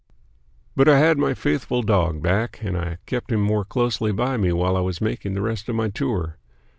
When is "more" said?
3.41-3.63